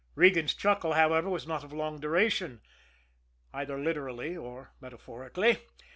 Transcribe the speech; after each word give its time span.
Regan's 0.15 0.55
chuckle, 0.55 0.93
however, 0.93 1.29
was 1.29 1.45
not 1.45 1.63
of 1.63 1.71
long 1.71 1.99
duration, 1.99 2.61
either 3.53 3.77
literally 3.77 4.35
or 4.35 4.73
metaphorically. 4.81 5.57